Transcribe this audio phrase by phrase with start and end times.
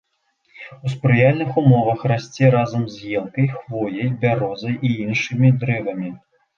[0.87, 6.09] У спрыяльных умовах расце разам з елкай, хвояй, бярозай і іншымі дрэвамі.